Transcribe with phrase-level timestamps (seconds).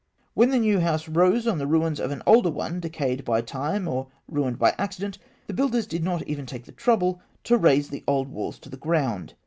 [0.33, 3.87] When the new house rose on the ruins of an older one decayed by time
[3.87, 8.03] or ruined by accident, the builders did not even take the trouble to raze the
[8.07, 9.35] old walls to the ground.